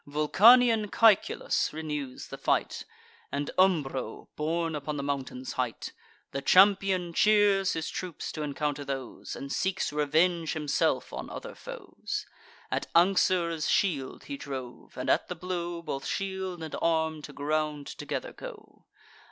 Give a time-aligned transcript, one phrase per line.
[0.07, 2.85] Vulcanian Caeculus renews the fight,
[3.31, 5.93] And Umbro, born upon the mountains' height.
[6.31, 12.25] The champion cheers his troops t' encounter those, And seeks revenge himself on other foes.
[12.71, 17.85] At Anxur's shield he drove; and, at the blow, Both shield and arm to ground
[17.85, 18.87] together go.